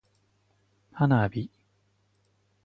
[0.97, 1.47] 花火